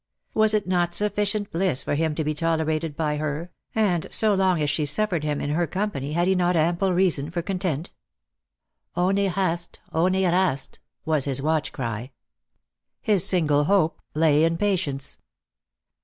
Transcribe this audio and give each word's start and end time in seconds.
Was 0.33 0.55
it 0.55 0.65
not 0.67 0.95
sufficient 0.95 1.51
bliss 1.51 1.83
for 1.83 1.93
him 1.93 2.15
to 2.15 2.23
be 2.23 2.33
tolerated 2.33 2.95
by 2.97 3.17
her? 3.17 3.51
and 3.75 4.07
so 4.09 4.33
long 4.33 4.59
as 4.59 4.71
226 4.71 4.73
Lost 4.99 5.09
for 5.11 5.15
Love. 5.15 5.21
she 5.21 5.21
suffered 5.21 5.23
him 5.23 5.39
in 5.47 5.55
her 5.55 5.67
company 5.67 6.13
had 6.13 6.27
he 6.27 6.33
not 6.33 6.55
ample 6.55 6.91
reason 6.91 7.29
for 7.29 7.43
content? 7.43 7.91
Ohne 8.97 9.29
hast, 9.29 9.79
ohne 9.93 10.23
rast! 10.27 10.79
was 11.05 11.25
his 11.25 11.39
watch 11.39 11.71
cry. 11.71 12.09
His 12.99 13.23
singla 13.23 13.65
hope 13.67 14.01
lay 14.15 14.43
in 14.43 14.57
patience. 14.57 15.21